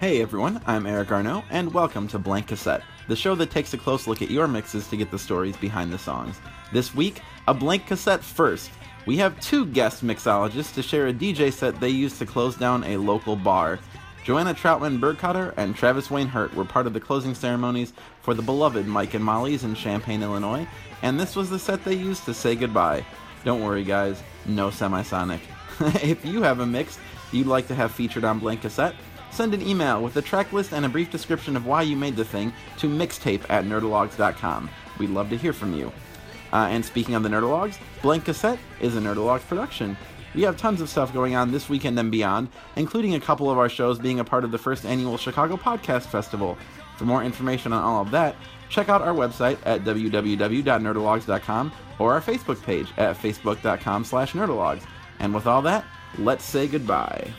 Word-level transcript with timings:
Hey 0.00 0.22
everyone, 0.22 0.62
I'm 0.66 0.86
Eric 0.86 1.12
Arnault, 1.12 1.44
and 1.50 1.74
welcome 1.74 2.08
to 2.08 2.18
Blank 2.18 2.46
Cassette, 2.46 2.84
the 3.06 3.16
show 3.16 3.34
that 3.34 3.50
takes 3.50 3.74
a 3.74 3.78
close 3.78 4.06
look 4.06 4.22
at 4.22 4.30
your 4.30 4.48
mixes 4.48 4.88
to 4.88 4.96
get 4.96 5.10
the 5.10 5.18
stories 5.18 5.58
behind 5.58 5.92
the 5.92 5.98
songs. 5.98 6.40
This 6.72 6.94
week, 6.94 7.20
a 7.48 7.52
blank 7.52 7.86
cassette 7.86 8.24
first. 8.24 8.70
We 9.04 9.18
have 9.18 9.38
two 9.40 9.66
guest 9.66 10.02
mixologists 10.02 10.72
to 10.76 10.82
share 10.82 11.08
a 11.08 11.12
DJ 11.12 11.52
set 11.52 11.78
they 11.78 11.90
used 11.90 12.18
to 12.18 12.24
close 12.24 12.56
down 12.56 12.82
a 12.84 12.96
local 12.96 13.36
bar. 13.36 13.78
Joanna 14.24 14.54
Troutman 14.54 15.00
Bergkoetter 15.00 15.52
and 15.58 15.76
Travis 15.76 16.10
Wayne 16.10 16.28
Hurt 16.28 16.54
were 16.54 16.64
part 16.64 16.86
of 16.86 16.94
the 16.94 17.00
closing 17.00 17.34
ceremonies 17.34 17.92
for 18.22 18.32
the 18.32 18.40
beloved 18.40 18.86
Mike 18.86 19.12
and 19.12 19.22
Molly's 19.22 19.64
in 19.64 19.74
Champaign, 19.74 20.22
Illinois, 20.22 20.66
and 21.02 21.20
this 21.20 21.36
was 21.36 21.50
the 21.50 21.58
set 21.58 21.84
they 21.84 21.92
used 21.92 22.24
to 22.24 22.32
say 22.32 22.56
goodbye. 22.56 23.04
Don't 23.44 23.62
worry, 23.62 23.84
guys, 23.84 24.22
no 24.46 24.68
semisonic. 24.68 25.40
if 26.02 26.24
you 26.24 26.42
have 26.42 26.60
a 26.60 26.66
mix 26.66 26.98
you'd 27.32 27.46
like 27.46 27.66
to 27.68 27.74
have 27.74 27.92
featured 27.92 28.24
on 28.24 28.38
Blank 28.38 28.62
Cassette, 28.62 28.94
send 29.30 29.54
an 29.54 29.62
email 29.62 30.02
with 30.02 30.16
a 30.16 30.22
track 30.22 30.52
list 30.52 30.72
and 30.72 30.84
a 30.84 30.88
brief 30.88 31.10
description 31.10 31.56
of 31.56 31.66
why 31.66 31.82
you 31.82 31.96
made 31.96 32.16
the 32.16 32.24
thing 32.24 32.52
to 32.78 32.88
mixtape 32.88 33.42
at 33.50 33.64
nerdologues.com. 33.64 34.70
We'd 34.98 35.10
love 35.10 35.30
to 35.30 35.36
hear 35.36 35.52
from 35.52 35.74
you. 35.74 35.92
Uh, 36.52 36.68
and 36.70 36.84
speaking 36.84 37.16
of 37.16 37.24
the 37.24 37.28
Nerdologues, 37.28 37.78
Blank 38.00 38.26
Cassette 38.26 38.60
is 38.80 38.96
a 38.96 39.00
Nerdologues 39.00 39.46
production. 39.48 39.96
We 40.36 40.42
have 40.42 40.56
tons 40.56 40.80
of 40.80 40.88
stuff 40.88 41.12
going 41.12 41.34
on 41.34 41.50
this 41.50 41.68
weekend 41.68 41.98
and 41.98 42.12
beyond, 42.12 42.48
including 42.76 43.16
a 43.16 43.20
couple 43.20 43.50
of 43.50 43.58
our 43.58 43.68
shows 43.68 43.98
being 43.98 44.20
a 44.20 44.24
part 44.24 44.44
of 44.44 44.52
the 44.52 44.58
first 44.58 44.84
annual 44.84 45.18
Chicago 45.18 45.56
Podcast 45.56 46.06
Festival. 46.06 46.56
For 46.96 47.04
more 47.04 47.24
information 47.24 47.72
on 47.72 47.82
all 47.82 48.02
of 48.02 48.12
that, 48.12 48.36
check 48.68 48.88
out 48.88 49.02
our 49.02 49.14
website 49.14 49.58
at 49.64 49.84
www.nerdologues.com 49.84 51.72
or 51.98 52.12
our 52.12 52.20
Facebook 52.20 52.62
page 52.62 52.88
at 52.96 53.16
facebook.com 53.16 54.04
slash 54.04 54.32
nerdologues. 54.32 54.82
And 55.20 55.34
with 55.34 55.46
all 55.46 55.62
that, 55.62 55.84
let's 56.18 56.44
say 56.44 56.66
goodbye. 56.66 57.30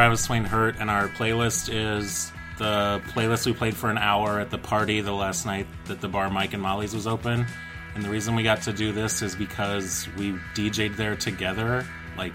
Travis 0.00 0.30
Wayne 0.30 0.44
Hurt, 0.44 0.76
and 0.78 0.88
our 0.88 1.08
playlist 1.08 1.68
is 1.70 2.32
the 2.56 3.02
playlist 3.08 3.44
we 3.44 3.52
played 3.52 3.76
for 3.76 3.90
an 3.90 3.98
hour 3.98 4.40
at 4.40 4.48
the 4.48 4.56
party 4.56 5.02
the 5.02 5.12
last 5.12 5.44
night 5.44 5.66
that 5.88 6.00
the 6.00 6.08
bar 6.08 6.30
Mike 6.30 6.54
and 6.54 6.62
Molly's 6.62 6.94
was 6.94 7.06
open. 7.06 7.44
And 7.94 8.02
the 8.02 8.08
reason 8.08 8.34
we 8.34 8.42
got 8.42 8.62
to 8.62 8.72
do 8.72 8.92
this 8.92 9.20
is 9.20 9.36
because 9.36 10.08
we 10.16 10.32
DJ'd 10.54 10.96
there 10.96 11.16
together, 11.16 11.86
like 12.16 12.34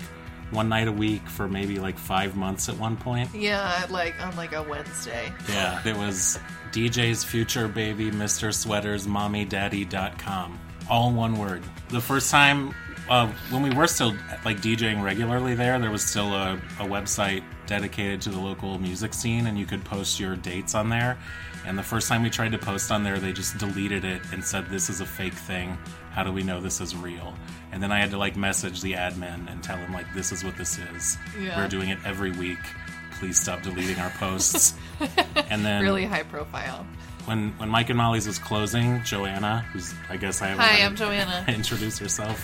one 0.52 0.70
night 0.70 0.88
a 0.88 0.92
week 0.92 1.28
for 1.28 1.48
maybe 1.48 1.80
like 1.80 1.98
five 1.98 2.36
months 2.36 2.70
at 2.70 2.78
one 2.78 2.98
point. 2.98 3.34
Yeah, 3.34 3.88
like 3.90 4.14
on 4.24 4.36
like 4.36 4.54
a 4.54 4.62
Wednesday. 4.62 5.34
Yeah, 5.50 5.82
it 5.88 5.98
was 5.98 6.38
DJ's 6.72 7.24
Future 7.24 7.68
Baby, 7.68 8.12
Mr. 8.12 8.54
Sweaters, 8.54 9.08
Mommy 9.08 9.44
MommyDaddy.com. 9.44 10.60
All 10.88 11.12
one 11.12 11.40
word. 11.40 11.64
The 11.90 12.00
first 12.00 12.30
time, 12.30 12.76
uh, 13.10 13.28
when 13.50 13.64
we 13.64 13.72
were 13.72 13.88
still 13.88 14.16
like 14.46 14.58
DJing 14.58 15.02
regularly 15.02 15.56
there, 15.56 15.80
there 15.80 15.90
was 15.90 16.06
still 16.06 16.32
a, 16.32 16.54
a 16.80 16.86
website 16.86 17.44
dedicated 17.68 18.22
to 18.22 18.30
the 18.30 18.40
local 18.40 18.78
music 18.80 19.14
scene, 19.14 19.48
and 19.48 19.58
you 19.58 19.66
could 19.66 19.84
post 19.84 20.20
your 20.20 20.36
dates 20.36 20.76
on 20.76 20.90
there. 20.90 21.18
And 21.66 21.78
the 21.78 21.84
first 21.84 22.08
time 22.08 22.22
we 22.22 22.30
tried 22.30 22.52
to 22.52 22.58
post 22.60 22.92
on 22.92 23.04
there, 23.04 23.18
they 23.18 23.34
just 23.34 23.58
deleted 23.58 24.06
it 24.06 24.22
and 24.32 24.44
said, 24.44 24.68
This 24.70 24.90
is 24.90 25.02
a 25.02 25.06
fake 25.06 25.34
thing. 25.34 25.78
How 26.12 26.24
do 26.24 26.32
we 26.32 26.44
know 26.44 26.62
this 26.62 26.80
is 26.80 26.96
real? 26.96 27.34
And 27.72 27.82
then 27.82 27.92
I 27.92 28.00
had 28.00 28.12
to 28.12 28.18
like 28.18 28.36
message 28.36 28.82
the 28.82 28.94
admin 28.94 29.52
and 29.52 29.64
tell 29.64 29.78
him, 29.78 29.92
like, 29.92 30.06
this 30.14 30.32
is 30.32 30.44
what 30.44 30.56
this 30.58 30.78
is. 30.94 31.18
Yeah. 31.40 31.58
We're 31.58 31.68
doing 31.68 31.90
it 31.90 31.98
every 32.06 32.32
week. 32.32 32.60
Please 33.20 33.40
stop 33.40 33.64
deleting 33.64 33.98
our 34.00 34.12
posts. 34.12 34.76
and 35.50 35.66
then 35.66 35.82
Really 35.82 36.06
high 36.06 36.24
profile. 36.24 36.86
when 37.26 37.52
when 37.58 37.70
Mike 37.70 37.90
and 37.90 37.98
Molly's 37.98 38.28
was 38.28 38.38
closing, 38.38 39.02
Joanna, 39.04 39.66
who's 39.74 39.94
I 40.10 40.18
guess 40.18 40.42
I 40.42 40.50
Hi, 40.50 40.86
I'm 40.86 40.96
Joanna. 40.96 41.46
introduce 41.50 41.98
herself. 41.98 42.40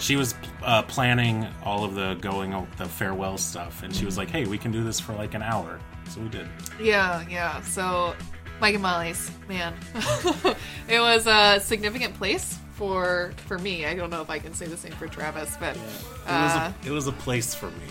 She 0.00 0.16
was 0.16 0.34
uh, 0.62 0.82
planning 0.82 1.46
all 1.62 1.84
of 1.84 1.94
the 1.94 2.14
going 2.20 2.66
the 2.78 2.86
farewell 2.86 3.36
stuff, 3.38 3.82
and 3.82 3.94
she 3.94 4.04
was 4.04 4.16
like, 4.18 4.30
"Hey, 4.30 4.44
we 4.46 4.58
can 4.58 4.72
do 4.72 4.82
this 4.82 4.98
for 4.98 5.12
like 5.12 5.34
an 5.34 5.42
hour." 5.42 5.78
So 6.08 6.20
we 6.20 6.28
did. 6.28 6.48
Yeah, 6.80 7.24
yeah. 7.28 7.60
So, 7.62 8.14
Mike 8.60 8.74
and 8.74 8.82
Molly's, 8.82 9.30
man, 9.48 9.74
it 10.88 10.98
was 11.00 11.26
a 11.26 11.60
significant 11.60 12.14
place 12.14 12.58
for 12.72 13.32
for 13.46 13.58
me. 13.58 13.84
I 13.86 13.94
don't 13.94 14.10
know 14.10 14.22
if 14.22 14.30
I 14.30 14.38
can 14.38 14.54
say 14.54 14.66
the 14.66 14.76
same 14.76 14.92
for 14.92 15.06
Travis, 15.06 15.56
but 15.60 15.76
It 15.76 15.80
was 15.80 16.26
uh, 16.26 16.72
a, 16.82 16.86
it 16.88 16.90
was 16.90 17.06
a 17.06 17.12
place 17.12 17.54
for 17.54 17.66
me. 17.70 17.84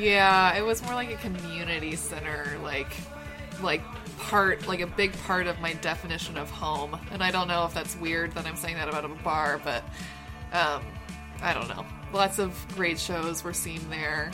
yeah, 0.00 0.56
it 0.56 0.62
was 0.64 0.82
more 0.84 0.94
like 0.94 1.10
a 1.10 1.16
community 1.16 1.96
center, 1.96 2.56
like 2.62 2.94
like 3.60 3.82
part 4.18 4.66
like 4.68 4.80
a 4.80 4.86
big 4.86 5.12
part 5.24 5.46
of 5.48 5.60
my 5.60 5.72
definition 5.74 6.36
of 6.38 6.48
home. 6.48 6.96
And 7.10 7.22
I 7.22 7.30
don't 7.32 7.48
know 7.48 7.64
if 7.66 7.74
that's 7.74 7.96
weird 7.96 8.32
that 8.32 8.46
I'm 8.46 8.56
saying 8.56 8.76
that 8.76 8.88
about 8.88 9.04
a 9.04 9.08
bar, 9.08 9.60
but 9.64 9.82
um, 10.52 10.82
I 11.42 11.52
don't 11.54 11.68
know. 11.68 11.84
Lots 12.12 12.38
of 12.38 12.66
great 12.74 12.98
shows 12.98 13.42
were 13.44 13.52
seen 13.52 13.80
there 13.90 14.30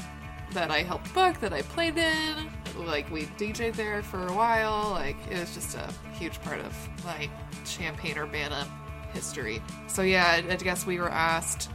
that 0.52 0.70
I 0.70 0.82
helped 0.82 1.12
book, 1.14 1.38
that 1.40 1.52
I 1.52 1.62
played 1.62 1.96
in. 1.96 2.50
Like 2.76 3.10
we 3.10 3.22
DJ'd 3.38 3.74
there 3.74 4.02
for 4.02 4.26
a 4.26 4.32
while. 4.32 4.90
Like 4.90 5.16
it 5.30 5.38
was 5.38 5.54
just 5.54 5.76
a 5.76 5.92
huge 6.12 6.40
part 6.42 6.60
of 6.60 6.76
my 7.04 7.28
Champaign 7.64 8.18
Urbana 8.18 8.66
history. 9.12 9.62
So 9.86 10.02
yeah, 10.02 10.26
I 10.26 10.52
I 10.52 10.56
guess 10.56 10.86
we 10.86 10.98
were 10.98 11.10
asked 11.10 11.70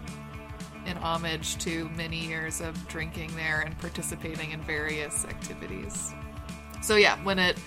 in 0.85 0.97
homage 0.97 1.57
to 1.57 1.89
many 1.89 2.17
years 2.17 2.61
of 2.61 2.87
drinking 2.87 3.35
there 3.35 3.61
and 3.61 3.77
participating 3.79 4.51
in 4.51 4.61
various 4.61 5.25
activities. 5.25 6.13
So 6.81 6.95
yeah, 6.95 7.17
when 7.23 7.39
it 7.39 7.57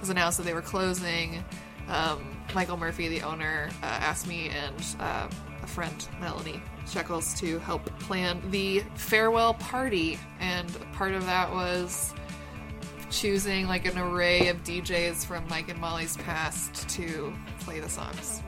was 0.00 0.08
announced 0.08 0.38
that 0.38 0.44
they 0.44 0.54
were 0.54 0.62
closing, 0.62 1.44
um, 1.88 2.36
Michael 2.54 2.76
Murphy, 2.76 3.08
the 3.08 3.22
owner, 3.22 3.68
uh, 3.82 3.86
asked 3.86 4.26
me 4.26 4.48
and 4.48 4.84
uh, 5.00 5.28
a 5.64 5.66
friend, 5.66 6.08
Melanie 6.20 6.62
Shekels, 6.86 7.32
to 7.40 7.58
help 7.60 7.86
plan 7.98 8.40
the 8.50 8.80
farewell 8.94 9.54
party, 9.54 10.18
and 10.38 10.68
part 10.92 11.14
of 11.14 11.24
that 11.24 11.50
was 11.50 12.14
choosing 13.10 13.66
like 13.66 13.86
an 13.86 13.98
array 13.98 14.48
of 14.48 14.62
DJs 14.62 15.24
from 15.24 15.46
Mike 15.48 15.70
and 15.70 15.80
Molly's 15.80 16.18
past 16.18 16.86
to 16.90 17.32
play 17.60 17.80
the 17.80 17.88
songs. 17.88 18.42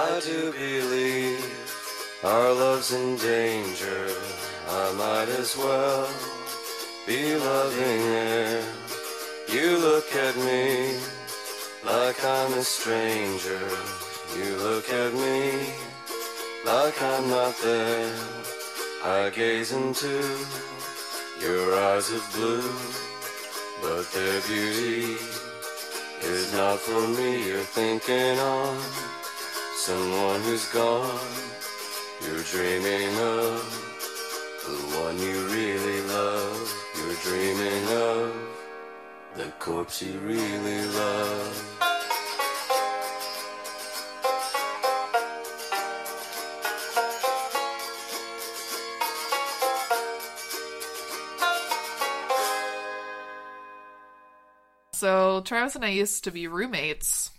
Hard 0.00 0.22
do 0.22 0.52
believe 0.52 1.44
our 2.22 2.52
love's 2.52 2.92
in 2.92 3.16
danger. 3.16 4.06
I 4.68 4.86
might 5.02 5.28
as 5.42 5.56
well 5.56 6.08
be 7.06 7.34
loving 7.34 8.02
her. 8.14 8.62
You 9.54 9.68
look 9.78 10.08
at 10.14 10.36
me 10.36 10.98
like 11.84 12.18
I'm 12.24 12.52
a 12.52 12.62
stranger. 12.62 13.66
You 14.38 14.50
look 14.68 14.88
at 14.90 15.12
me 15.14 15.42
like 16.64 16.96
I'm 17.02 17.28
not 17.28 17.54
there. 17.64 18.14
I 19.04 19.30
gaze 19.34 19.72
into 19.72 20.16
your 21.40 21.64
eyes 21.90 22.08
of 22.12 22.22
blue, 22.34 22.70
but 23.82 24.04
their 24.12 24.40
beauty 24.42 25.16
is 26.22 26.52
not 26.52 26.78
for 26.78 27.04
me. 27.18 27.48
You're 27.48 27.70
thinking 27.78 28.38
on 28.38 29.17
someone 29.78 30.40
who's 30.42 30.66
gone. 30.72 31.20
You're 32.26 32.42
dreaming 32.42 33.14
of 33.16 33.62
the 34.66 34.74
one 34.98 35.16
you 35.18 35.46
really 35.46 36.00
love. 36.02 36.74
You're 36.96 37.14
dreaming 37.22 37.84
of 37.96 38.34
the 39.36 39.52
corpse 39.60 40.02
you 40.02 40.18
really 40.18 40.84
love. 40.88 41.64
So 54.92 55.40
Travis 55.42 55.76
and 55.76 55.84
I 55.84 55.90
used 55.90 56.24
to 56.24 56.32
be 56.32 56.48
roommates, 56.48 57.30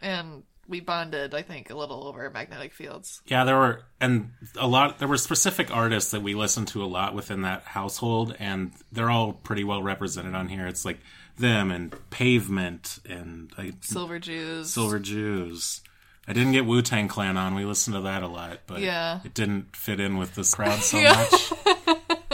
and 0.00 0.44
we 0.68 0.80
bonded. 0.80 1.34
I 1.34 1.42
think 1.42 1.70
a 1.70 1.74
little 1.74 2.06
over 2.06 2.28
magnetic 2.30 2.72
fields. 2.74 3.20
Yeah, 3.26 3.44
there 3.44 3.56
were 3.56 3.82
and 4.00 4.30
a 4.56 4.66
lot. 4.68 4.98
There 4.98 5.08
were 5.08 5.16
specific 5.16 5.74
artists 5.74 6.10
that 6.12 6.22
we 6.22 6.34
listened 6.34 6.68
to 6.68 6.84
a 6.84 6.86
lot 6.86 7.14
within 7.14 7.42
that 7.42 7.62
household, 7.64 8.36
and 8.38 8.72
they're 8.92 9.10
all 9.10 9.32
pretty 9.32 9.64
well 9.64 9.82
represented 9.82 10.34
on 10.34 10.48
here. 10.48 10.66
It's 10.66 10.84
like 10.84 10.98
them 11.38 11.70
and 11.70 11.94
Pavement 12.10 12.98
and 13.08 13.50
like 13.56 13.74
Silver 13.80 14.18
Jews. 14.18 14.72
Silver 14.72 14.98
Jews. 14.98 15.80
I 16.26 16.34
didn't 16.34 16.52
get 16.52 16.66
Wu 16.66 16.82
Tang 16.82 17.08
Clan 17.08 17.38
on. 17.38 17.54
We 17.54 17.64
listened 17.64 17.94
to 17.96 18.02
that 18.02 18.22
a 18.22 18.28
lot, 18.28 18.60
but 18.66 18.80
Yeah. 18.80 19.20
it 19.24 19.32
didn't 19.32 19.74
fit 19.74 19.98
in 19.98 20.18
with 20.18 20.34
this 20.34 20.52
crowd 20.54 20.80
so 20.80 20.98
Yeah. 21.00 21.26
much. 21.30 21.52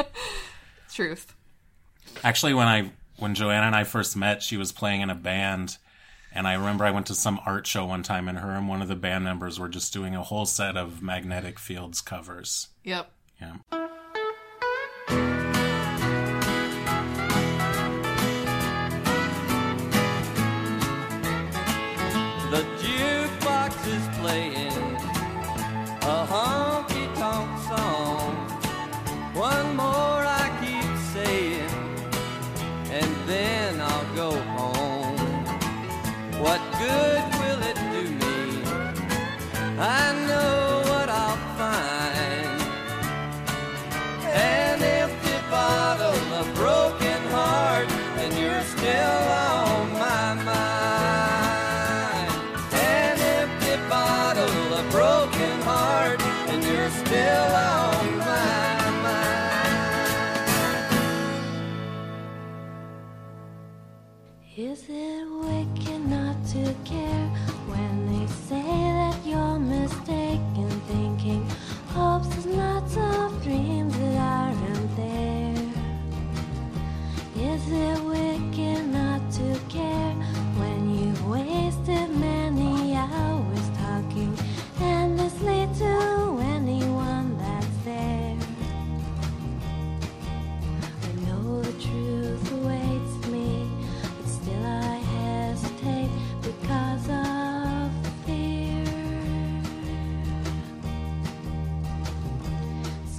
Truth. 0.92 1.34
Actually, 2.22 2.54
when 2.54 2.66
I 2.66 2.90
when 3.18 3.34
Joanna 3.34 3.66
and 3.66 3.76
I 3.76 3.84
first 3.84 4.16
met, 4.16 4.42
she 4.42 4.56
was 4.56 4.72
playing 4.72 5.00
in 5.00 5.10
a 5.10 5.14
band, 5.14 5.76
and 6.34 6.46
I 6.46 6.54
remember 6.54 6.84
I 6.84 6.90
went 6.90 7.06
to 7.06 7.14
some 7.14 7.40
art 7.46 7.66
show 7.66 7.86
one 7.86 8.02
time, 8.02 8.28
and 8.28 8.38
her 8.38 8.50
and 8.50 8.68
one 8.68 8.82
of 8.82 8.88
the 8.88 8.96
band 8.96 9.24
members 9.24 9.58
were 9.58 9.68
just 9.68 9.92
doing 9.92 10.14
a 10.14 10.22
whole 10.22 10.46
set 10.46 10.76
of 10.76 11.02
Magnetic 11.02 11.58
Fields 11.58 12.00
covers. 12.00 12.68
Yep. 12.82 13.10
Yeah. 13.40 13.83
What 36.44 36.60
good 36.78 37.13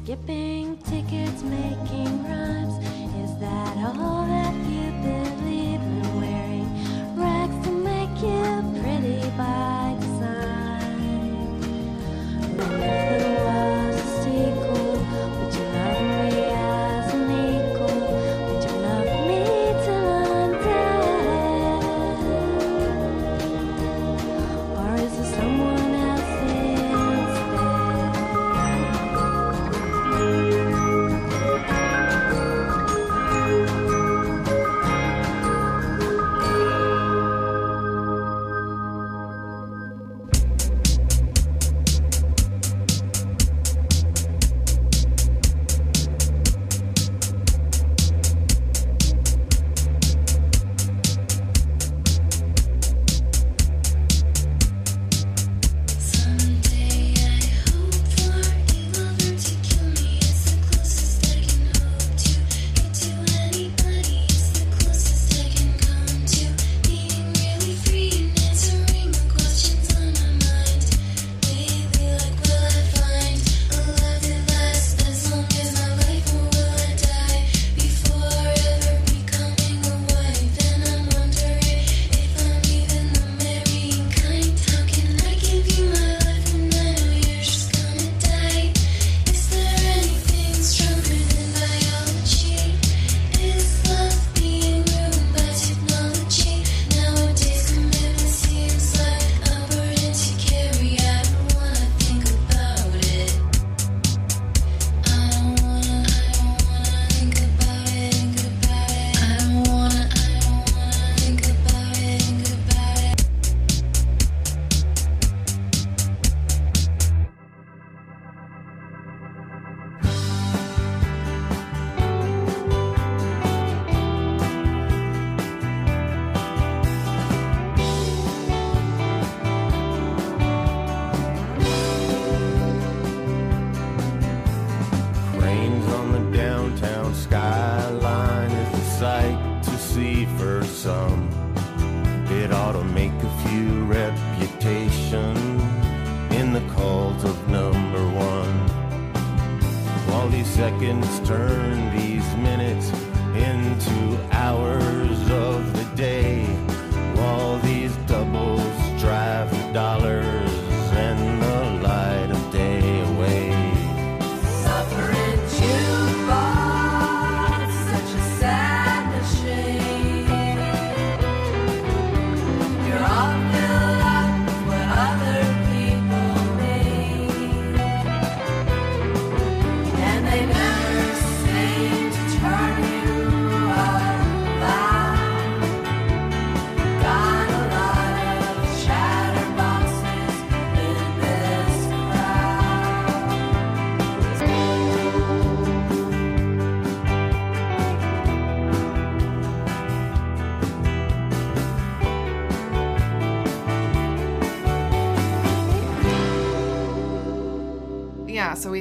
Skipping 0.06 0.78
tickets, 0.84 1.42
making 1.42 2.24
rhymes, 2.26 2.78
is 3.24 3.36
that 3.40 3.76
all 3.98 4.28
that 4.28 4.54
you 4.70 4.92
believe 5.02 5.25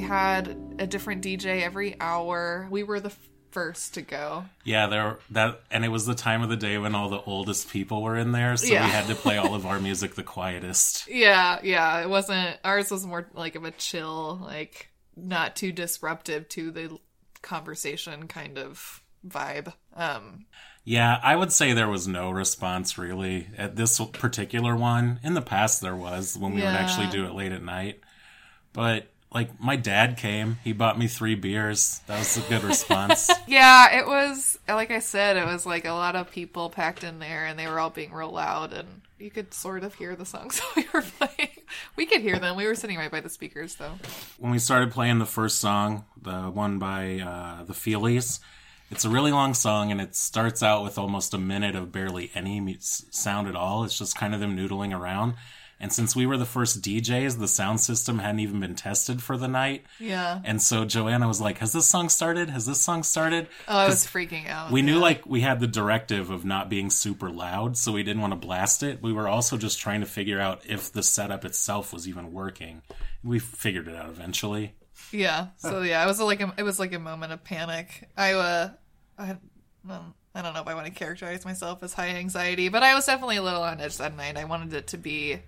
had 0.04 0.56
a 0.78 0.86
different 0.86 1.22
DJ 1.22 1.62
every 1.62 2.00
hour. 2.00 2.68
We 2.70 2.82
were 2.82 3.00
the 3.00 3.12
first 3.50 3.94
to 3.94 4.02
go. 4.02 4.44
Yeah, 4.64 4.86
there 4.88 5.18
that 5.30 5.60
and 5.70 5.84
it 5.84 5.88
was 5.88 6.06
the 6.06 6.14
time 6.14 6.42
of 6.42 6.48
the 6.48 6.56
day 6.56 6.76
when 6.78 6.94
all 6.94 7.08
the 7.08 7.20
oldest 7.22 7.70
people 7.70 8.02
were 8.02 8.16
in 8.16 8.32
there, 8.32 8.56
so 8.56 8.72
Yeah. 8.72 8.84
we 8.84 8.90
had 8.90 9.06
to 9.06 9.14
play 9.14 9.36
all 9.38 9.54
of 9.54 9.64
our 9.66 9.78
music 9.88 10.14
the 10.16 10.22
quietest. 10.24 11.06
Yeah, 11.08 11.60
yeah. 11.62 12.00
It 12.00 12.08
wasn't 12.08 12.58
ours 12.64 12.90
was 12.90 13.06
more 13.06 13.28
like 13.34 13.54
of 13.54 13.64
a 13.64 13.70
chill, 13.70 14.40
like 14.42 14.88
not 15.16 15.54
too 15.54 15.70
disruptive 15.70 16.48
to 16.50 16.70
the 16.72 16.98
conversation 17.42 18.26
kind 18.26 18.58
of 18.58 19.00
vibe. 19.26 19.72
Um 19.94 20.46
Yeah, 20.84 21.18
I 21.22 21.36
would 21.36 21.52
say 21.52 21.72
there 21.72 21.88
was 21.88 22.08
no 22.08 22.30
response 22.30 22.98
really 22.98 23.48
at 23.56 23.76
this 23.76 24.00
particular 24.12 24.74
one. 24.74 25.20
In 25.22 25.34
the 25.34 25.40
past, 25.42 25.80
there 25.80 25.94
was 25.96 26.36
when 26.36 26.54
we 26.54 26.60
would 26.60 26.74
actually 26.74 27.06
do 27.06 27.24
it 27.24 27.34
late 27.34 27.52
at 27.52 27.62
night. 27.62 28.00
But 28.72 29.06
like 29.34 29.60
my 29.60 29.74
dad 29.74 30.16
came, 30.16 30.58
he 30.62 30.72
bought 30.72 30.96
me 30.96 31.08
three 31.08 31.34
beers. 31.34 32.00
That 32.06 32.20
was 32.20 32.36
a 32.36 32.48
good 32.48 32.62
response. 32.62 33.28
yeah, 33.48 33.98
it 33.98 34.06
was 34.06 34.58
like 34.68 34.92
I 34.92 35.00
said, 35.00 35.36
it 35.36 35.44
was 35.44 35.66
like 35.66 35.84
a 35.84 35.92
lot 35.92 36.14
of 36.14 36.30
people 36.30 36.70
packed 36.70 37.02
in 37.02 37.18
there 37.18 37.44
and 37.44 37.58
they 37.58 37.66
were 37.66 37.80
all 37.80 37.90
being 37.90 38.12
real 38.12 38.30
loud 38.30 38.72
and 38.72 39.02
you 39.18 39.30
could 39.30 39.52
sort 39.52 39.84
of 39.84 39.94
hear 39.94 40.14
the 40.14 40.24
songs 40.24 40.60
we 40.76 40.86
were 40.94 41.02
playing. 41.02 41.50
We 41.96 42.06
could 42.06 42.20
hear 42.20 42.38
them. 42.38 42.56
We 42.56 42.66
were 42.66 42.76
sitting 42.76 42.96
right 42.96 43.10
by 43.10 43.20
the 43.20 43.28
speakers 43.28 43.74
though. 43.74 43.94
when 44.38 44.52
we 44.52 44.58
started 44.58 44.92
playing 44.92 45.18
the 45.18 45.26
first 45.26 45.58
song, 45.58 46.04
the 46.22 46.42
one 46.42 46.78
by 46.78 47.18
uh, 47.18 47.64
the 47.64 47.74
Feelies, 47.74 48.38
it's 48.90 49.04
a 49.04 49.08
really 49.08 49.32
long 49.32 49.54
song 49.54 49.90
and 49.90 50.00
it 50.00 50.14
starts 50.14 50.62
out 50.62 50.84
with 50.84 50.96
almost 50.96 51.34
a 51.34 51.38
minute 51.38 51.74
of 51.74 51.90
barely 51.90 52.30
any 52.36 52.76
sound 52.78 53.48
at 53.48 53.56
all. 53.56 53.82
It's 53.82 53.98
just 53.98 54.16
kind 54.16 54.32
of 54.32 54.40
them 54.40 54.56
noodling 54.56 54.96
around. 54.96 55.34
And 55.84 55.92
since 55.92 56.16
we 56.16 56.24
were 56.24 56.38
the 56.38 56.46
first 56.46 56.80
DJs, 56.80 57.38
the 57.38 57.46
sound 57.46 57.78
system 57.78 58.18
hadn't 58.18 58.40
even 58.40 58.58
been 58.58 58.74
tested 58.74 59.22
for 59.22 59.36
the 59.36 59.48
night. 59.48 59.84
Yeah. 60.00 60.40
And 60.42 60.62
so 60.62 60.86
Joanna 60.86 61.28
was 61.28 61.42
like, 61.42 61.58
Has 61.58 61.74
this 61.74 61.86
song 61.86 62.08
started? 62.08 62.48
Has 62.48 62.64
this 62.64 62.80
song 62.80 63.02
started? 63.02 63.48
Oh, 63.68 63.76
I 63.76 63.86
was 63.88 64.06
freaking 64.06 64.48
out. 64.48 64.70
We 64.70 64.80
knew 64.80 64.98
like 64.98 65.26
we 65.26 65.42
had 65.42 65.60
the 65.60 65.66
directive 65.66 66.30
of 66.30 66.42
not 66.42 66.70
being 66.70 66.88
super 66.88 67.28
loud, 67.28 67.76
so 67.76 67.92
we 67.92 68.02
didn't 68.02 68.22
want 68.22 68.32
to 68.32 68.38
blast 68.38 68.82
it. 68.82 69.02
We 69.02 69.12
were 69.12 69.28
also 69.28 69.58
just 69.58 69.78
trying 69.78 70.00
to 70.00 70.06
figure 70.06 70.40
out 70.40 70.62
if 70.66 70.90
the 70.90 71.02
setup 71.02 71.44
itself 71.44 71.92
was 71.92 72.08
even 72.08 72.32
working. 72.32 72.80
We 73.22 73.38
figured 73.38 73.86
it 73.86 73.94
out 73.94 74.08
eventually. 74.08 74.76
Yeah. 75.12 75.48
So 75.58 75.82
yeah, 75.82 76.02
it 76.02 76.06
was 76.06 76.18
like 76.18 76.40
a, 76.40 76.54
it 76.56 76.62
was 76.62 76.78
like 76.78 76.94
a 76.94 76.98
moment 76.98 77.34
of 77.34 77.44
panic. 77.44 78.08
I 78.16 78.32
uh, 78.32 78.70
I, 79.18 79.36
well, 79.86 80.14
I 80.34 80.40
don't 80.40 80.54
know 80.54 80.62
if 80.62 80.66
I 80.66 80.76
want 80.76 80.86
to 80.86 80.92
characterize 80.92 81.44
myself 81.44 81.82
as 81.82 81.92
high 81.92 82.08
anxiety, 82.08 82.70
but 82.70 82.82
I 82.82 82.94
was 82.94 83.04
definitely 83.04 83.36
a 83.36 83.42
little 83.42 83.62
on 83.62 83.82
edge 83.82 83.98
that 83.98 84.16
night. 84.16 84.38
I 84.38 84.44
wanted 84.44 84.72
it 84.72 84.86
to 84.86 84.96
be 84.96 85.40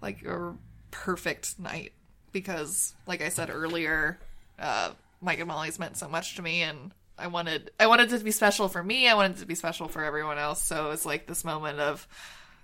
like 0.00 0.24
a 0.24 0.54
perfect 0.90 1.58
night 1.58 1.92
because, 2.32 2.94
like 3.06 3.22
I 3.22 3.28
said 3.28 3.50
earlier, 3.50 4.18
uh, 4.58 4.90
Mike 5.20 5.38
and 5.38 5.48
Molly's 5.48 5.78
meant 5.78 5.96
so 5.96 6.08
much 6.08 6.36
to 6.36 6.42
me, 6.42 6.62
and 6.62 6.92
I 7.18 7.28
wanted 7.28 7.70
I 7.80 7.86
wanted 7.86 8.12
it 8.12 8.18
to 8.18 8.24
be 8.24 8.30
special 8.30 8.68
for 8.68 8.82
me. 8.82 9.08
I 9.08 9.14
wanted 9.14 9.36
it 9.36 9.40
to 9.40 9.46
be 9.46 9.54
special 9.54 9.88
for 9.88 10.04
everyone 10.04 10.38
else. 10.38 10.62
So 10.62 10.86
it 10.86 10.88
was 10.90 11.06
like 11.06 11.26
this 11.26 11.44
moment 11.44 11.80
of, 11.80 12.06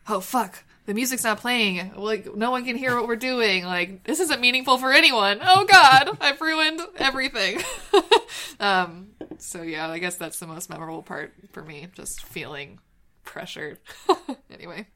oh 0.09 0.21
fuck, 0.21 0.63
the 0.87 0.95
music's 0.95 1.25
not 1.25 1.39
playing. 1.39 1.93
Like 1.97 2.35
no 2.35 2.51
one 2.51 2.65
can 2.65 2.77
hear 2.77 2.95
what 2.97 3.09
we're 3.09 3.17
doing. 3.17 3.65
Like 3.65 4.05
this 4.05 4.21
isn't 4.21 4.41
meaningful 4.41 4.79
for 4.79 4.93
anyone. 4.93 5.39
Oh 5.43 5.65
god, 5.65 6.19
I've 6.21 6.41
ruined 6.41 6.81
everything. 6.97 7.63
um. 8.61 9.09
So 9.39 9.63
yeah, 9.63 9.89
I 9.89 9.99
guess 9.99 10.17
that's 10.17 10.39
the 10.39 10.47
most 10.47 10.71
memorable 10.71 11.03
part 11.03 11.33
for 11.53 11.63
me. 11.63 11.89
Just 11.95 12.23
feeling 12.25 12.79
pressured. 13.25 13.79
anyway. 14.51 14.87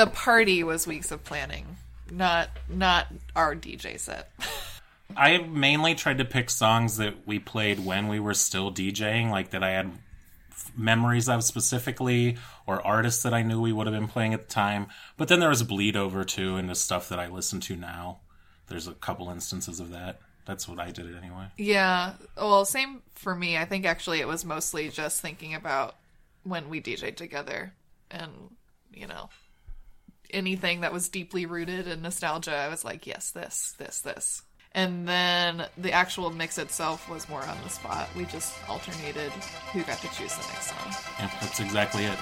The 0.00 0.06
party 0.06 0.64
was 0.64 0.86
weeks 0.86 1.10
of 1.10 1.22
planning, 1.24 1.76
not 2.10 2.48
not 2.70 3.08
our 3.36 3.54
DJ 3.54 4.00
set. 4.00 4.32
I 5.16 5.38
mainly 5.38 5.94
tried 5.94 6.18
to 6.18 6.24
pick 6.24 6.48
songs 6.48 6.96
that 6.96 7.26
we 7.26 7.38
played 7.38 7.84
when 7.84 8.08
we 8.08 8.18
were 8.18 8.32
still 8.32 8.72
DJing, 8.72 9.30
like 9.30 9.50
that 9.50 9.62
I 9.62 9.70
had 9.70 9.92
memories 10.74 11.28
of 11.28 11.44
specifically, 11.44 12.38
or 12.66 12.84
artists 12.86 13.22
that 13.24 13.34
I 13.34 13.42
knew 13.42 13.60
we 13.60 13.72
would 13.72 13.86
have 13.86 13.94
been 13.94 14.08
playing 14.08 14.32
at 14.32 14.48
the 14.48 14.54
time. 14.54 14.86
But 15.18 15.28
then 15.28 15.40
there 15.40 15.48
was 15.50 15.60
a 15.60 15.66
bleed 15.66 15.96
over 15.96 16.24
too 16.24 16.56
into 16.56 16.74
stuff 16.74 17.08
that 17.10 17.18
I 17.18 17.26
listen 17.28 17.60
to 17.60 17.76
now. 17.76 18.20
There's 18.68 18.86
a 18.86 18.94
couple 18.94 19.28
instances 19.28 19.80
of 19.80 19.90
that. 19.90 20.20
That's 20.46 20.66
what 20.66 20.80
I 20.80 20.92
did 20.92 21.06
it 21.06 21.16
anyway. 21.16 21.48
Yeah. 21.58 22.14
Well, 22.36 22.64
same 22.64 23.02
for 23.14 23.34
me. 23.34 23.58
I 23.58 23.66
think 23.66 23.84
actually 23.84 24.20
it 24.20 24.28
was 24.28 24.46
mostly 24.46 24.88
just 24.88 25.20
thinking 25.20 25.54
about 25.54 25.96
when 26.44 26.70
we 26.70 26.80
DJ'd 26.80 27.18
together 27.18 27.74
and, 28.10 28.32
you 28.94 29.06
know, 29.06 29.28
anything 30.32 30.80
that 30.80 30.92
was 30.92 31.08
deeply 31.08 31.46
rooted 31.46 31.86
in 31.86 32.02
nostalgia. 32.02 32.54
I 32.54 32.68
was 32.68 32.84
like, 32.84 33.06
yes, 33.06 33.30
this, 33.30 33.74
this, 33.78 34.00
this. 34.00 34.42
And 34.72 35.08
then 35.08 35.66
the 35.76 35.92
actual 35.92 36.30
mix 36.30 36.56
itself 36.56 37.08
was 37.08 37.28
more 37.28 37.42
on 37.42 37.58
the 37.64 37.68
spot. 37.68 38.08
We 38.16 38.24
just 38.26 38.54
alternated 38.68 39.32
who 39.72 39.82
got 39.82 39.98
to 39.98 40.08
choose 40.08 40.32
the 40.34 40.46
next 40.46 40.68
song. 40.68 40.94
Yeah, 41.18 41.30
that's 41.40 41.58
exactly 41.58 42.04
it. 42.04 42.18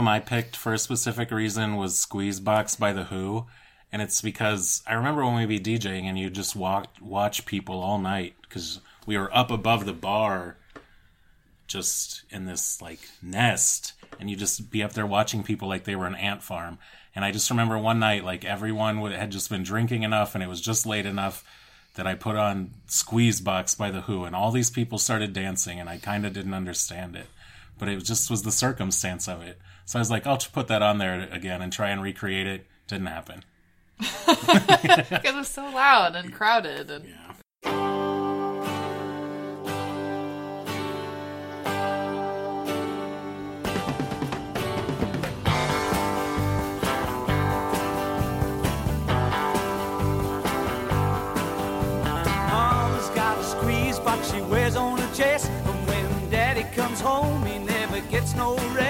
Them 0.00 0.08
I 0.08 0.18
picked 0.18 0.56
for 0.56 0.72
a 0.72 0.78
specific 0.78 1.30
reason 1.30 1.76
was 1.76 2.06
Squeezebox 2.06 2.78
by 2.78 2.94
The 2.94 3.04
Who. 3.04 3.44
And 3.92 4.00
it's 4.00 4.22
because 4.22 4.82
I 4.86 4.94
remember 4.94 5.26
when 5.26 5.34
we'd 5.34 5.62
be 5.62 5.78
DJing 5.78 6.04
and 6.04 6.18
you 6.18 6.30
just 6.30 6.56
walk, 6.56 6.86
watch 7.02 7.44
people 7.44 7.82
all 7.82 7.98
night 7.98 8.34
because 8.40 8.80
we 9.04 9.18
were 9.18 9.36
up 9.36 9.50
above 9.50 9.84
the 9.84 9.92
bar 9.92 10.56
just 11.66 12.22
in 12.30 12.46
this 12.46 12.80
like 12.80 13.00
nest 13.20 13.92
and 14.18 14.30
you 14.30 14.36
just 14.36 14.70
be 14.70 14.82
up 14.82 14.94
there 14.94 15.06
watching 15.06 15.42
people 15.42 15.68
like 15.68 15.84
they 15.84 15.96
were 15.96 16.06
an 16.06 16.14
ant 16.14 16.42
farm. 16.42 16.78
And 17.14 17.22
I 17.22 17.30
just 17.30 17.50
remember 17.50 17.76
one 17.76 17.98
night, 17.98 18.24
like 18.24 18.42
everyone 18.42 19.02
would, 19.02 19.12
had 19.12 19.30
just 19.30 19.50
been 19.50 19.62
drinking 19.62 20.02
enough, 20.02 20.34
and 20.34 20.42
it 20.42 20.48
was 20.48 20.62
just 20.62 20.86
late 20.86 21.04
enough 21.04 21.44
that 21.96 22.06
I 22.06 22.14
put 22.14 22.36
on 22.36 22.70
Squeeze 22.86 23.42
Box 23.42 23.74
by 23.74 23.90
The 23.90 24.02
Who, 24.02 24.24
and 24.24 24.34
all 24.34 24.50
these 24.50 24.70
people 24.70 24.96
started 24.96 25.34
dancing, 25.34 25.78
and 25.78 25.90
I 25.90 25.98
kind 25.98 26.24
of 26.24 26.32
didn't 26.32 26.54
understand 26.54 27.16
it. 27.16 27.26
But 27.78 27.88
it 27.88 28.02
just 28.02 28.30
was 28.30 28.44
the 28.44 28.52
circumstance 28.52 29.28
of 29.28 29.42
it. 29.42 29.58
So 29.90 29.98
I 29.98 30.02
was 30.02 30.08
like, 30.08 30.24
I'll 30.24 30.36
just 30.36 30.52
put 30.52 30.68
that 30.68 30.82
on 30.82 30.98
there 30.98 31.28
again 31.32 31.60
and 31.60 31.72
try 31.72 31.90
and 31.90 32.00
recreate 32.00 32.46
it. 32.46 32.64
Didn't 32.86 33.06
happen. 33.06 33.42
Because 33.98 34.28
it 35.24 35.34
was 35.34 35.48
so 35.48 35.64
loud 35.64 36.14
and 36.14 36.32
crowded 36.32 36.92
and 36.92 37.12
Mama's 52.48 53.08
got 53.08 53.38
a 53.38 53.42
squeeze 53.42 53.98
box 53.98 54.30
she 54.30 54.40
wears 54.42 54.76
on 54.76 54.98
her 54.98 55.14
chest. 55.16 55.50
And 55.50 55.88
when 55.88 56.30
daddy 56.30 56.62
comes 56.76 57.00
home, 57.00 57.44
he 57.44 57.58
never 57.58 57.98
gets 58.02 58.36
no 58.36 58.54
rest. 58.72 58.89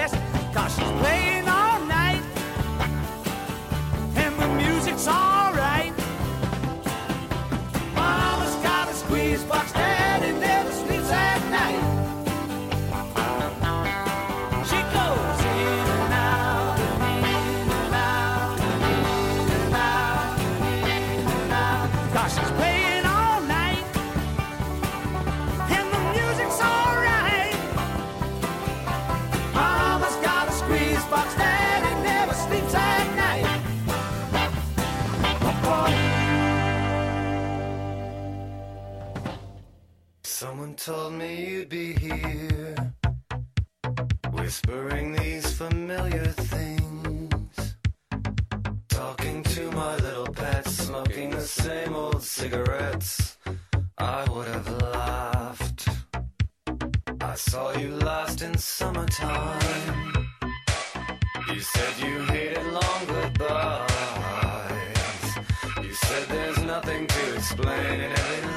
Told 40.85 41.13
me 41.13 41.45
you'd 41.45 41.69
be 41.69 41.93
here, 41.93 42.75
whispering 44.31 45.13
these 45.13 45.53
familiar 45.53 46.25
things. 46.25 47.75
Talking 48.89 49.43
to 49.43 49.71
my 49.71 49.95
little 49.97 50.33
pet, 50.33 50.67
smoking 50.67 51.29
the 51.29 51.41
same 51.41 51.95
old 51.95 52.23
cigarettes. 52.23 53.37
I 53.99 54.27
would 54.31 54.47
have 54.47 54.81
laughed. 54.81 55.87
I 57.21 57.35
saw 57.35 57.77
you 57.77 57.89
last 57.97 58.41
in 58.41 58.57
summertime. 58.57 60.31
You 61.47 61.59
said 61.59 61.93
you 61.99 62.21
hated 62.33 62.65
long 62.65 63.05
goodbyes. 63.05 63.91
You 65.83 65.93
said 65.93 66.27
there's 66.29 66.63
nothing 66.63 67.05
to 67.05 67.35
explain 67.35 67.99
in 68.01 68.50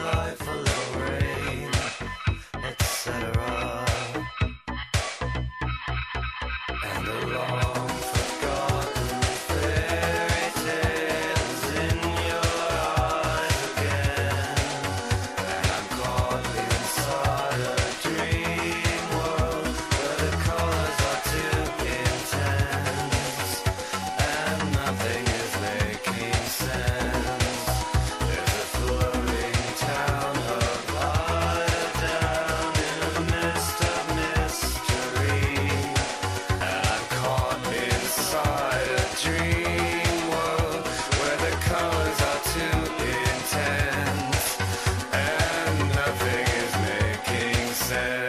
making 47.94 48.23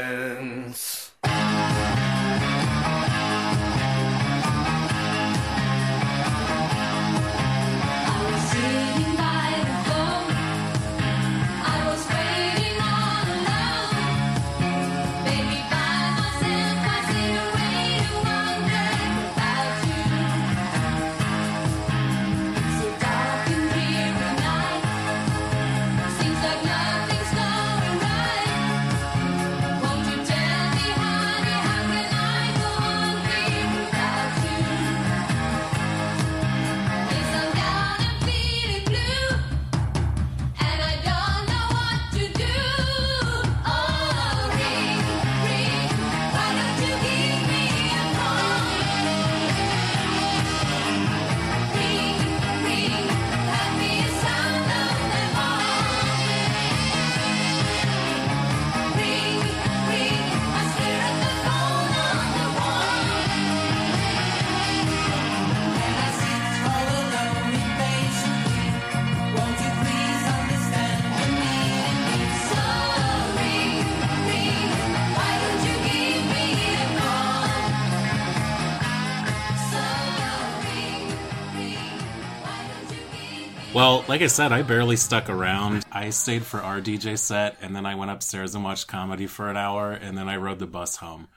like 84.07 84.21
I 84.21 84.27
said, 84.27 84.51
I 84.51 84.61
barely 84.61 84.95
stuck 84.95 85.29
around. 85.29 85.85
I 85.91 86.09
stayed 86.11 86.43
for 86.43 86.61
our 86.61 86.79
DJ 86.79 87.17
set, 87.17 87.57
and 87.61 87.75
then 87.75 87.85
I 87.85 87.95
went 87.95 88.11
upstairs 88.11 88.53
and 88.53 88.63
watched 88.63 88.87
comedy 88.87 89.27
for 89.27 89.49
an 89.49 89.57
hour, 89.57 89.91
and 89.91 90.17
then 90.17 90.29
I 90.29 90.37
rode 90.37 90.59
the 90.59 90.67
bus 90.67 90.97
home. 90.97 91.27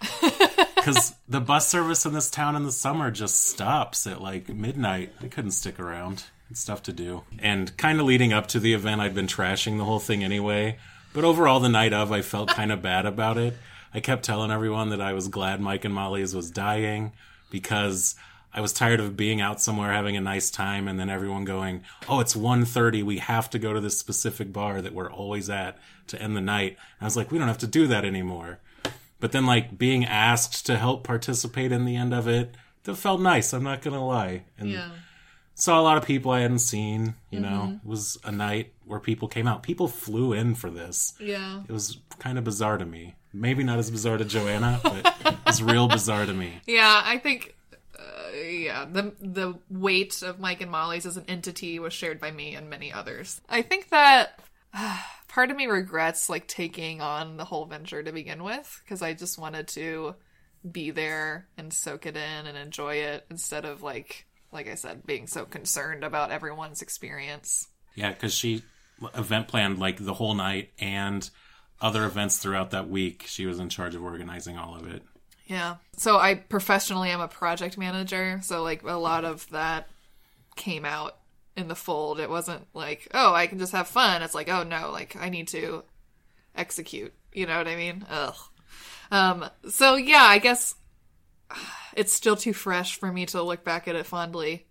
Because 0.84 1.14
the 1.26 1.40
bus 1.40 1.66
service 1.66 2.04
in 2.04 2.12
this 2.12 2.28
town 2.28 2.56
in 2.56 2.64
the 2.64 2.70
summer 2.70 3.10
just 3.10 3.42
stops 3.48 4.06
at 4.06 4.20
like 4.20 4.50
midnight. 4.50 5.14
I 5.22 5.28
couldn't 5.28 5.52
stick 5.52 5.80
around. 5.80 6.24
It's 6.50 6.60
stuff 6.60 6.82
to 6.82 6.92
do. 6.92 7.22
And 7.38 7.74
kind 7.78 7.98
of 8.00 8.04
leading 8.04 8.34
up 8.34 8.48
to 8.48 8.60
the 8.60 8.74
event, 8.74 9.00
I'd 9.00 9.14
been 9.14 9.26
trashing 9.26 9.78
the 9.78 9.86
whole 9.86 9.98
thing 9.98 10.22
anyway. 10.22 10.76
But 11.14 11.24
overall, 11.24 11.58
the 11.58 11.70
night 11.70 11.94
of, 11.94 12.12
I 12.12 12.20
felt 12.20 12.48
kind 12.54 12.70
of 12.70 12.82
bad 12.82 13.06
about 13.06 13.38
it. 13.38 13.54
I 13.94 14.00
kept 14.00 14.24
telling 14.24 14.50
everyone 14.50 14.90
that 14.90 15.00
I 15.00 15.14
was 15.14 15.28
glad 15.28 15.62
Mike 15.62 15.86
and 15.86 15.94
Molly's 15.94 16.34
was 16.34 16.50
dying 16.50 17.12
because 17.50 18.14
I 18.54 18.60
was 18.60 18.72
tired 18.72 19.00
of 19.00 19.16
being 19.16 19.40
out 19.40 19.60
somewhere 19.60 19.92
having 19.92 20.16
a 20.16 20.20
nice 20.20 20.50
time 20.50 20.86
and 20.88 20.98
then 20.98 21.10
everyone 21.10 21.44
going, 21.44 21.82
"Oh, 22.08 22.20
it's 22.20 22.36
1:30, 22.36 23.02
we 23.02 23.18
have 23.18 23.50
to 23.50 23.58
go 23.58 23.72
to 23.72 23.80
this 23.80 23.98
specific 23.98 24.52
bar 24.52 24.80
that 24.80 24.94
we're 24.94 25.10
always 25.10 25.50
at 25.50 25.78
to 26.08 26.22
end 26.22 26.36
the 26.36 26.40
night." 26.40 26.76
And 26.98 27.02
I 27.02 27.04
was 27.04 27.16
like, 27.16 27.30
"We 27.30 27.38
don't 27.38 27.48
have 27.48 27.58
to 27.58 27.66
do 27.66 27.86
that 27.88 28.04
anymore." 28.04 28.60
But 29.20 29.32
then 29.32 29.46
like 29.46 29.78
being 29.78 30.04
asked 30.04 30.66
to 30.66 30.76
help 30.76 31.02
participate 31.02 31.72
in 31.72 31.84
the 31.84 31.96
end 31.96 32.12
of 32.12 32.28
it, 32.28 32.54
that 32.84 32.96
felt 32.96 33.20
nice, 33.20 33.52
I'm 33.52 33.64
not 33.64 33.82
going 33.82 33.94
to 33.94 34.00
lie. 34.00 34.44
And 34.58 34.70
yeah. 34.70 34.90
saw 35.54 35.80
a 35.80 35.82
lot 35.82 35.96
of 35.96 36.04
people 36.04 36.30
I 36.30 36.40
hadn't 36.40 36.58
seen, 36.58 37.14
you 37.30 37.40
know. 37.40 37.48
Mm-hmm. 37.48 37.74
It 37.76 37.86
was 37.86 38.18
a 38.24 38.30
night 38.32 38.74
where 38.84 39.00
people 39.00 39.28
came 39.28 39.46
out. 39.46 39.62
People 39.62 39.88
flew 39.88 40.32
in 40.32 40.54
for 40.54 40.70
this. 40.70 41.14
Yeah. 41.18 41.62
It 41.66 41.72
was 41.72 41.98
kind 42.18 42.38
of 42.38 42.44
bizarre 42.44 42.78
to 42.78 42.84
me. 42.84 43.14
Maybe 43.32 43.64
not 43.64 43.78
as 43.78 43.90
bizarre 43.90 44.18
to 44.18 44.24
Joanna, 44.24 44.80
but 44.82 45.38
it's 45.46 45.60
real 45.60 45.88
bizarre 45.88 46.26
to 46.26 46.32
me. 46.34 46.60
Yeah, 46.66 47.02
I 47.04 47.18
think. 47.18 47.53
Uh, 48.04 48.36
yeah, 48.36 48.84
the 48.84 49.12
the 49.20 49.58
weight 49.70 50.22
of 50.22 50.38
Mike 50.40 50.60
and 50.60 50.70
Molly's 50.70 51.06
as 51.06 51.16
an 51.16 51.24
entity 51.28 51.78
was 51.78 51.92
shared 51.92 52.20
by 52.20 52.30
me 52.30 52.54
and 52.54 52.68
many 52.68 52.92
others. 52.92 53.40
I 53.48 53.62
think 53.62 53.88
that 53.90 54.40
part 55.28 55.50
of 55.50 55.56
me 55.56 55.66
regrets 55.66 56.28
like 56.28 56.46
taking 56.46 57.00
on 57.00 57.36
the 57.36 57.44
whole 57.44 57.64
venture 57.66 58.02
to 58.02 58.12
begin 58.12 58.44
with 58.44 58.80
because 58.84 59.02
I 59.02 59.14
just 59.14 59.38
wanted 59.38 59.68
to 59.68 60.14
be 60.70 60.90
there 60.90 61.46
and 61.56 61.72
soak 61.72 62.06
it 62.06 62.16
in 62.16 62.46
and 62.46 62.56
enjoy 62.56 62.96
it 62.96 63.26
instead 63.30 63.64
of 63.64 63.82
like 63.82 64.26
like 64.52 64.68
I 64.68 64.74
said 64.74 65.06
being 65.06 65.26
so 65.26 65.44
concerned 65.44 66.04
about 66.04 66.30
everyone's 66.30 66.82
experience. 66.82 67.68
Yeah, 67.94 68.10
because 68.10 68.34
she 68.34 68.62
event 69.14 69.48
planned 69.48 69.78
like 69.78 70.04
the 70.04 70.14
whole 70.14 70.34
night 70.34 70.70
and 70.78 71.28
other 71.80 72.04
events 72.04 72.38
throughout 72.38 72.70
that 72.70 72.88
week. 72.88 73.24
She 73.26 73.46
was 73.46 73.58
in 73.58 73.68
charge 73.68 73.94
of 73.94 74.02
organizing 74.02 74.56
all 74.56 74.76
of 74.76 74.86
it. 74.86 75.02
Yeah. 75.46 75.76
So 75.96 76.18
I 76.18 76.34
professionally 76.34 77.10
am 77.10 77.20
a 77.20 77.28
project 77.28 77.76
manager, 77.76 78.40
so 78.42 78.62
like 78.62 78.82
a 78.82 78.92
lot 78.92 79.24
of 79.24 79.48
that 79.50 79.88
came 80.56 80.84
out 80.84 81.18
in 81.56 81.68
the 81.68 81.74
fold. 81.74 82.18
It 82.18 82.30
wasn't 82.30 82.66
like, 82.74 83.08
oh, 83.14 83.34
I 83.34 83.46
can 83.46 83.58
just 83.58 83.72
have 83.72 83.86
fun. 83.86 84.22
It's 84.22 84.34
like, 84.34 84.48
oh 84.48 84.62
no, 84.62 84.90
like 84.90 85.16
I 85.16 85.28
need 85.28 85.48
to 85.48 85.84
execute. 86.54 87.12
You 87.32 87.46
know 87.46 87.58
what 87.58 87.68
I 87.68 87.76
mean? 87.76 88.04
Ugh. 88.08 88.36
Um 89.10 89.46
so 89.68 89.96
yeah, 89.96 90.22
I 90.22 90.38
guess 90.38 90.74
it's 91.94 92.12
still 92.12 92.36
too 92.36 92.52
fresh 92.52 92.98
for 92.98 93.12
me 93.12 93.26
to 93.26 93.42
look 93.42 93.64
back 93.64 93.86
at 93.86 93.96
it 93.96 94.06
fondly. 94.06 94.66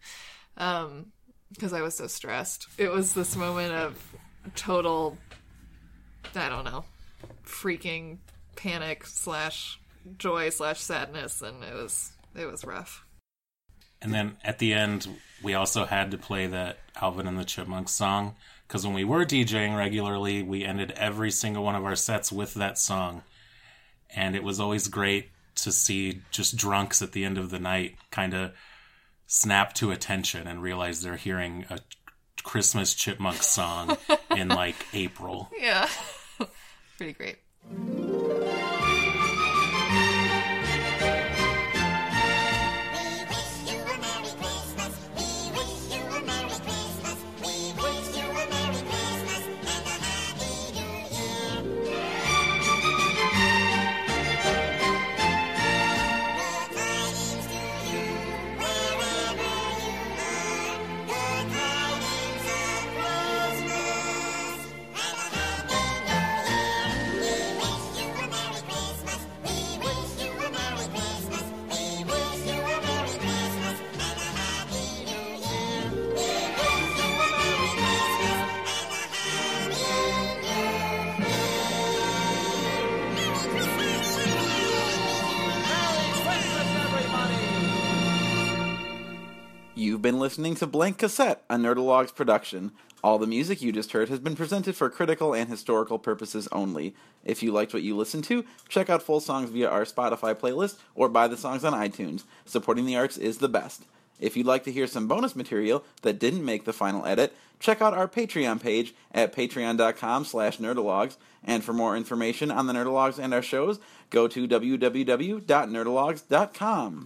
Um 0.57 1.07
because 1.53 1.71
I 1.71 1.81
was 1.81 1.95
so 1.95 2.07
stressed. 2.07 2.67
It 2.79 2.91
was 2.91 3.13
this 3.13 3.35
moment 3.35 3.73
of 3.73 4.15
total 4.55 5.17
I 6.35 6.49
don't 6.49 6.65
know, 6.65 6.83
freaking 7.45 8.17
panic 8.55 9.05
slash 9.05 9.79
joy 10.17 10.49
slash 10.49 10.79
sadness, 10.79 11.41
and 11.41 11.63
it 11.63 11.73
was 11.73 12.11
it 12.35 12.45
was 12.45 12.63
rough. 12.63 13.05
And 14.01 14.13
then 14.13 14.37
at 14.43 14.59
the 14.59 14.73
end, 14.73 15.07
we 15.41 15.53
also 15.53 15.85
had 15.85 16.11
to 16.11 16.17
play 16.17 16.47
that 16.47 16.79
Alvin 17.01 17.27
and 17.27 17.39
the 17.39 17.45
Chipmunks 17.45 17.93
song 17.93 18.35
because 18.67 18.85
when 18.85 18.95
we 18.95 19.05
were 19.05 19.23
DJing 19.23 19.77
regularly, 19.77 20.43
we 20.43 20.65
ended 20.65 20.91
every 20.91 21.31
single 21.31 21.63
one 21.63 21.75
of 21.75 21.85
our 21.85 21.95
sets 21.95 22.31
with 22.31 22.53
that 22.55 22.77
song. 22.77 23.23
And 24.09 24.35
it 24.35 24.43
was 24.43 24.59
always 24.59 24.87
great 24.87 25.29
to 25.55 25.71
see 25.71 26.21
just 26.31 26.57
drunks 26.57 27.01
at 27.01 27.11
the 27.11 27.23
end 27.23 27.37
of 27.37 27.49
the 27.49 27.59
night 27.59 27.95
kind 28.11 28.33
of 28.33 28.51
snap 29.27 29.73
to 29.73 29.91
attention 29.91 30.47
and 30.47 30.61
realize 30.61 31.01
they're 31.01 31.15
hearing 31.15 31.65
a 31.69 31.79
Christmas 32.43 32.93
Chipmunks 32.93 33.47
song 33.47 33.97
in 34.35 34.49
like 34.49 34.75
April. 34.93 35.49
Yeah, 35.57 35.87
pretty 36.97 37.13
great. 37.13 37.37
Listening 90.23 90.55
to 90.55 90.65
Blank 90.65 90.97
Cassette, 90.99 91.43
a 91.49 91.57
Nerdologues 91.57 92.15
production. 92.15 92.71
All 93.03 93.19
the 93.19 93.27
music 93.27 93.61
you 93.61 93.73
just 93.73 93.91
heard 93.91 94.07
has 94.07 94.19
been 94.19 94.37
presented 94.37 94.73
for 94.73 94.89
critical 94.89 95.33
and 95.33 95.49
historical 95.49 95.99
purposes 95.99 96.47
only. 96.53 96.95
If 97.25 97.43
you 97.43 97.51
liked 97.51 97.73
what 97.73 97.83
you 97.83 97.97
listened 97.97 98.23
to, 98.23 98.45
check 98.69 98.89
out 98.89 99.03
full 99.03 99.19
songs 99.19 99.49
via 99.49 99.69
our 99.69 99.83
Spotify 99.83 100.33
playlist 100.33 100.77
or 100.95 101.09
buy 101.09 101.27
the 101.27 101.35
songs 101.35 101.65
on 101.65 101.73
iTunes. 101.73 102.23
Supporting 102.45 102.85
the 102.85 102.95
arts 102.95 103.17
is 103.17 103.39
the 103.39 103.49
best. 103.49 103.83
If 104.17 104.37
you'd 104.37 104.45
like 104.45 104.63
to 104.63 104.71
hear 104.71 104.87
some 104.87 105.09
bonus 105.09 105.35
material 105.35 105.83
that 106.03 106.19
didn't 106.19 106.45
make 106.45 106.63
the 106.63 106.71
final 106.71 107.05
edit, 107.05 107.35
check 107.59 107.81
out 107.81 107.93
our 107.93 108.07
Patreon 108.07 108.61
page 108.61 108.95
at 109.11 109.35
patreon.com 109.35 110.23
slash 110.23 110.57
nerdologues. 110.57 111.17
And 111.43 111.65
for 111.65 111.73
more 111.73 111.97
information 111.97 112.49
on 112.49 112.67
the 112.67 112.73
Nerdologues 112.73 113.19
and 113.19 113.33
our 113.33 113.41
shows, 113.41 113.81
go 114.09 114.29
to 114.29 114.47
www.nerdologues.com. 114.47 117.01